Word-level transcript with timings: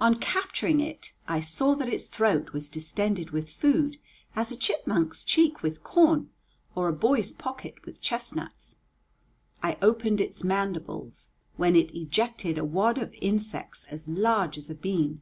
On 0.00 0.16
capturing 0.18 0.80
it 0.80 1.14
I 1.28 1.38
saw 1.38 1.76
that 1.76 1.86
its 1.88 2.06
throat 2.06 2.52
was 2.52 2.68
distended 2.68 3.30
with 3.30 3.48
food 3.48 3.98
as 4.34 4.50
a 4.50 4.56
chipmunk's 4.56 5.22
cheek 5.22 5.62
with 5.62 5.84
corn, 5.84 6.28
or 6.74 6.88
a 6.88 6.92
boy's 6.92 7.30
pocket 7.30 7.76
with 7.86 8.00
chestnuts. 8.00 8.78
I 9.62 9.78
opened 9.80 10.20
its 10.20 10.42
mandibles, 10.42 11.30
when 11.56 11.76
it 11.76 11.94
ejected 11.94 12.58
a 12.58 12.64
wad 12.64 12.98
of 12.98 13.14
insects 13.22 13.84
as 13.88 14.08
large 14.08 14.58
as 14.58 14.70
a 14.70 14.74
bean. 14.74 15.20